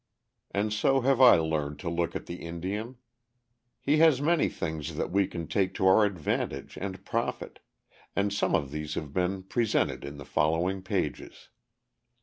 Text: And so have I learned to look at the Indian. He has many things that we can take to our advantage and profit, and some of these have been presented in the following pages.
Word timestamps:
And 0.49 0.73
so 0.73 1.01
have 1.01 1.21
I 1.21 1.35
learned 1.37 1.77
to 1.81 1.87
look 1.91 2.15
at 2.15 2.25
the 2.25 2.37
Indian. 2.37 2.97
He 3.79 3.97
has 3.97 4.19
many 4.19 4.49
things 4.49 4.95
that 4.95 5.11
we 5.11 5.27
can 5.27 5.45
take 5.45 5.75
to 5.75 5.85
our 5.85 6.05
advantage 6.05 6.75
and 6.75 7.05
profit, 7.05 7.59
and 8.15 8.33
some 8.33 8.55
of 8.55 8.71
these 8.71 8.95
have 8.95 9.13
been 9.13 9.43
presented 9.43 10.03
in 10.03 10.17
the 10.17 10.25
following 10.25 10.81
pages. 10.81 11.49